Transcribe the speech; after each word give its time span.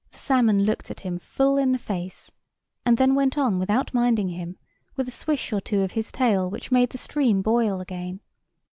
The 0.13 0.17
salmon 0.17 0.63
looked 0.63 0.89
at 0.89 1.01
him 1.01 1.19
full 1.19 1.59
in 1.59 1.73
the 1.73 1.77
face, 1.77 2.31
and 2.87 2.97
then 2.97 3.13
went 3.13 3.37
on 3.37 3.59
without 3.59 3.93
minding 3.93 4.29
him, 4.29 4.57
with 4.95 5.07
a 5.07 5.11
swish 5.11 5.53
or 5.53 5.61
two 5.61 5.81
of 5.83 5.91
his 5.91 6.11
tail 6.11 6.49
which 6.49 6.71
made 6.71 6.89
the 6.89 6.97
stream 6.97 7.43
boil 7.43 7.79
again. 7.79 8.19